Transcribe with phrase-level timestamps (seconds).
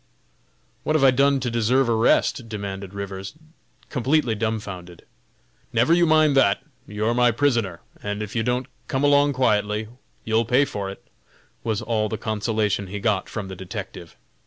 [0.81, 3.35] "What have I done to deserve arrest?" demanded Rivers,
[3.91, 5.03] completely dumbfounded.
[5.71, 6.63] "Never you mind that!
[6.87, 9.89] you're my prisoner, and if you don't come along quietly,
[10.25, 11.07] you'll pay for it!"
[11.63, 14.17] was all the consolation he got from the detective.